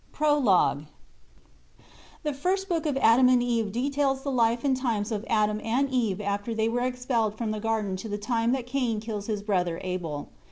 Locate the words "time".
8.17-8.51